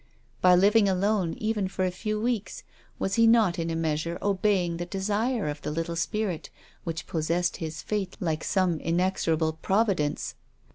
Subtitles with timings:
[0.41, 2.63] By living alone, even for a few weeks,
[2.97, 6.49] was he not in a measure obeying the desire of the little spirit,
[6.83, 10.33] which pos sessed his fate like some inexorable Providence?